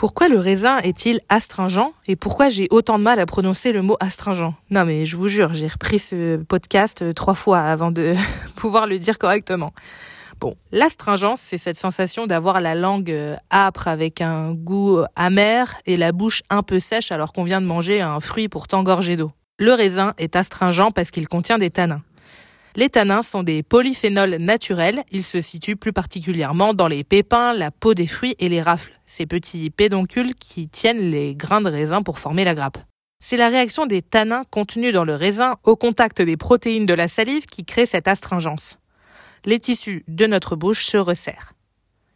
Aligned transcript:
Pourquoi 0.00 0.28
le 0.28 0.38
raisin 0.38 0.78
est-il 0.78 1.20
astringent 1.28 1.92
et 2.06 2.16
pourquoi 2.16 2.48
j'ai 2.48 2.68
autant 2.70 2.98
de 2.98 3.04
mal 3.04 3.20
à 3.20 3.26
prononcer 3.26 3.70
le 3.70 3.82
mot 3.82 3.98
astringent? 4.00 4.54
Non 4.70 4.86
mais 4.86 5.04
je 5.04 5.14
vous 5.14 5.28
jure, 5.28 5.52
j'ai 5.52 5.66
repris 5.66 5.98
ce 5.98 6.38
podcast 6.38 7.02
euh, 7.02 7.12
trois 7.12 7.34
fois 7.34 7.58
avant 7.58 7.90
de 7.90 8.14
pouvoir 8.56 8.86
le 8.86 8.98
dire 8.98 9.18
correctement. 9.18 9.74
Bon, 10.40 10.54
l'astringence, 10.72 11.42
c'est 11.42 11.58
cette 11.58 11.76
sensation 11.76 12.26
d'avoir 12.26 12.62
la 12.62 12.74
langue 12.74 13.10
euh, 13.10 13.36
âpre 13.52 13.88
avec 13.88 14.22
un 14.22 14.54
goût 14.54 15.00
amer 15.16 15.76
et 15.84 15.98
la 15.98 16.12
bouche 16.12 16.44
un 16.48 16.62
peu 16.62 16.78
sèche 16.78 17.12
alors 17.12 17.34
qu'on 17.34 17.44
vient 17.44 17.60
de 17.60 17.66
manger 17.66 18.00
un 18.00 18.20
fruit 18.20 18.48
pourtant 18.48 18.82
gorgé 18.82 19.16
d'eau. 19.16 19.32
Le 19.58 19.74
raisin 19.74 20.14
est 20.16 20.34
astringent 20.34 20.92
parce 20.94 21.10
qu'il 21.10 21.28
contient 21.28 21.58
des 21.58 21.68
tanins. 21.68 22.00
Les 22.80 22.88
tanins 22.88 23.22
sont 23.22 23.42
des 23.42 23.62
polyphénols 23.62 24.36
naturels. 24.36 25.04
Ils 25.12 25.22
se 25.22 25.42
situent 25.42 25.76
plus 25.76 25.92
particulièrement 25.92 26.72
dans 26.72 26.88
les 26.88 27.04
pépins, 27.04 27.52
la 27.52 27.70
peau 27.70 27.92
des 27.92 28.06
fruits 28.06 28.36
et 28.38 28.48
les 28.48 28.62
rafles, 28.62 28.98
ces 29.04 29.26
petits 29.26 29.68
pédoncules 29.68 30.34
qui 30.34 30.66
tiennent 30.66 31.10
les 31.10 31.34
grains 31.34 31.60
de 31.60 31.68
raisin 31.68 32.00
pour 32.00 32.18
former 32.18 32.42
la 32.42 32.54
grappe. 32.54 32.78
C'est 33.22 33.36
la 33.36 33.50
réaction 33.50 33.84
des 33.84 34.00
tanins 34.00 34.44
contenus 34.48 34.94
dans 34.94 35.04
le 35.04 35.14
raisin 35.14 35.56
au 35.64 35.76
contact 35.76 36.22
des 36.22 36.38
protéines 36.38 36.86
de 36.86 36.94
la 36.94 37.06
salive 37.06 37.44
qui 37.44 37.66
crée 37.66 37.84
cette 37.84 38.08
astringence. 38.08 38.78
Les 39.44 39.58
tissus 39.58 40.02
de 40.08 40.26
notre 40.26 40.56
bouche 40.56 40.86
se 40.86 40.96
resserrent. 40.96 41.52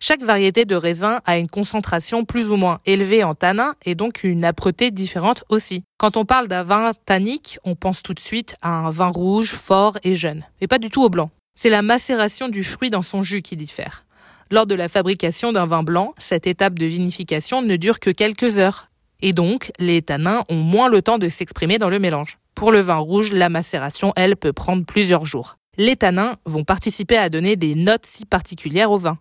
Chaque 0.07 0.23
variété 0.23 0.67
de 0.67 0.75
raisin 0.75 1.23
a 1.25 1.39
une 1.39 1.49
concentration 1.49 2.27
plus 2.27 2.51
ou 2.51 2.57
moins 2.57 2.79
élevée 2.85 3.25
en 3.25 3.35
tanin 3.35 3.75
et 3.87 3.95
donc 3.95 4.23
une 4.23 4.45
âpreté 4.45 4.91
différente 4.91 5.45
aussi. 5.49 5.83
Quand 5.97 6.19
on 6.19 6.27
parle 6.27 6.47
d'un 6.47 6.63
vin 6.63 6.93
tannique, 7.07 7.59
on 7.65 7.75
pense 7.75 8.03
tout 8.03 8.13
de 8.13 8.21
suite 8.21 8.55
à 8.61 8.69
un 8.69 8.91
vin 8.91 9.09
rouge, 9.09 9.53
fort 9.53 9.97
et 10.05 10.15
jeune, 10.15 10.45
mais 10.61 10.67
pas 10.67 10.79
du 10.79 10.91
tout 10.91 11.03
au 11.03 11.09
blanc. 11.09 11.31
C'est 11.59 11.71
la 11.71 11.81
macération 11.81 12.51
du 12.51 12.65
fruit 12.65 12.91
dans 12.91 13.01
son 13.01 13.23
jus 13.23 13.41
qui 13.41 13.57
diffère. 13.57 14.05
Lors 14.51 14.67
de 14.67 14.75
la 14.75 14.89
fabrication 14.89 15.53
d'un 15.53 15.65
vin 15.65 15.83
blanc, 15.83 16.13
cette 16.19 16.47
étape 16.47 16.79
de 16.79 16.85
vinification 16.85 17.63
ne 17.63 17.77
dure 17.77 17.99
que 17.99 18.11
quelques 18.11 18.59
heures. 18.59 18.91
Et 19.23 19.33
donc, 19.33 19.73
les 19.79 20.03
tanins 20.03 20.45
ont 20.51 20.57
moins 20.57 20.91
le 20.91 21.01
temps 21.01 21.17
de 21.17 21.31
s'exprimer 21.31 21.79
dans 21.79 21.89
le 21.89 21.99
mélange. 21.99 22.37
Pour 22.55 22.73
le 22.73 22.81
vin 22.81 22.97
rouge, 22.97 23.33
la 23.33 23.49
macération, 23.49 24.13
elle, 24.17 24.37
peut 24.37 24.53
prendre 24.53 24.85
plusieurs 24.85 25.25
jours. 25.25 25.55
Les 25.79 25.97
tanins 25.97 26.37
vont 26.45 26.63
participer 26.63 27.17
à 27.17 27.31
donner 27.31 27.57
des 27.57 27.75
notes 27.75 28.05
si 28.05 28.27
particulières 28.27 28.91
au 28.91 28.99
vin 28.99 29.19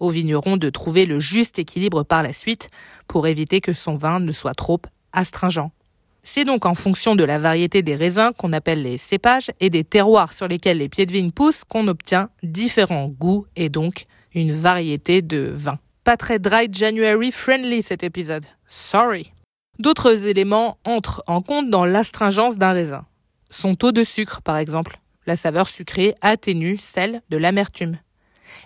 au 0.00 0.10
vigneron 0.10 0.56
de 0.56 0.70
trouver 0.70 1.06
le 1.06 1.20
juste 1.20 1.58
équilibre 1.58 2.02
par 2.02 2.22
la 2.22 2.32
suite 2.32 2.68
pour 3.06 3.26
éviter 3.26 3.60
que 3.60 3.72
son 3.72 3.96
vin 3.96 4.20
ne 4.20 4.32
soit 4.32 4.54
trop 4.54 4.80
astringent. 5.12 5.70
C'est 6.22 6.44
donc 6.44 6.64
en 6.64 6.74
fonction 6.74 7.14
de 7.14 7.24
la 7.24 7.38
variété 7.38 7.82
des 7.82 7.94
raisins 7.94 8.30
qu'on 8.38 8.54
appelle 8.54 8.82
les 8.82 8.96
cépages 8.96 9.50
et 9.60 9.68
des 9.68 9.84
terroirs 9.84 10.32
sur 10.32 10.48
lesquels 10.48 10.78
les 10.78 10.88
pieds 10.88 11.04
de 11.04 11.12
vigne 11.12 11.30
poussent 11.30 11.64
qu'on 11.64 11.86
obtient 11.86 12.30
différents 12.42 13.08
goûts 13.08 13.46
et 13.56 13.68
donc 13.68 14.04
une 14.34 14.52
variété 14.52 15.20
de 15.20 15.50
vins. 15.52 15.78
Pas 16.02 16.16
très 16.16 16.38
dry 16.38 16.68
January 16.70 17.30
friendly 17.30 17.82
cet 17.82 18.02
épisode. 18.02 18.46
Sorry. 18.66 19.32
D'autres 19.78 20.26
éléments 20.26 20.78
entrent 20.84 21.22
en 21.26 21.42
compte 21.42 21.68
dans 21.68 21.84
l'astringence 21.84 22.56
d'un 22.56 22.72
raisin. 22.72 23.04
Son 23.50 23.74
taux 23.74 23.92
de 23.92 24.04
sucre, 24.04 24.40
par 24.42 24.56
exemple. 24.56 25.00
La 25.26 25.36
saveur 25.36 25.68
sucrée 25.68 26.14
atténue 26.20 26.76
celle 26.76 27.22
de 27.30 27.36
l'amertume. 27.36 27.98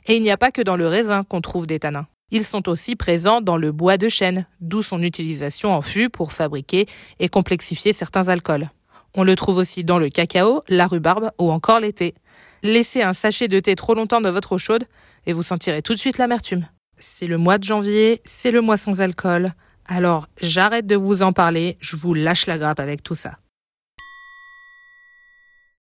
Et 0.06 0.16
il 0.16 0.22
n'y 0.22 0.30
a 0.30 0.36
pas 0.36 0.50
que 0.50 0.62
dans 0.62 0.76
le 0.76 0.86
raisin 0.86 1.24
qu'on 1.24 1.40
trouve 1.40 1.66
des 1.66 1.78
tanins. 1.78 2.06
Ils 2.30 2.44
sont 2.44 2.68
aussi 2.68 2.94
présents 2.94 3.40
dans 3.40 3.56
le 3.56 3.72
bois 3.72 3.96
de 3.96 4.08
chêne, 4.08 4.46
d'où 4.60 4.82
son 4.82 5.02
utilisation 5.02 5.72
en 5.72 5.80
fût 5.80 6.10
pour 6.10 6.32
fabriquer 6.32 6.86
et 7.18 7.28
complexifier 7.28 7.92
certains 7.92 8.28
alcools. 8.28 8.70
On 9.14 9.24
le 9.24 9.34
trouve 9.34 9.56
aussi 9.56 9.82
dans 9.82 9.98
le 9.98 10.10
cacao, 10.10 10.62
la 10.68 10.86
rhubarbe 10.86 11.30
ou 11.38 11.50
encore 11.50 11.80
l'été. 11.80 12.14
Laissez 12.62 13.02
un 13.02 13.14
sachet 13.14 13.48
de 13.48 13.60
thé 13.60 13.74
trop 13.76 13.94
longtemps 13.94 14.20
dans 14.20 14.32
votre 14.32 14.52
eau 14.52 14.58
chaude 14.58 14.84
et 15.26 15.32
vous 15.32 15.42
sentirez 15.42 15.80
tout 15.80 15.94
de 15.94 15.98
suite 15.98 16.18
l'amertume. 16.18 16.66
C'est 16.98 17.26
le 17.26 17.38
mois 17.38 17.58
de 17.58 17.64
janvier, 17.64 18.20
c'est 18.24 18.50
le 18.50 18.60
mois 18.60 18.76
sans 18.76 19.00
alcool. 19.00 19.54
Alors 19.86 20.26
j'arrête 20.42 20.86
de 20.86 20.96
vous 20.96 21.22
en 21.22 21.32
parler, 21.32 21.78
je 21.80 21.96
vous 21.96 22.12
lâche 22.12 22.46
la 22.46 22.58
grappe 22.58 22.80
avec 22.80 23.02
tout 23.02 23.14
ça. 23.14 23.38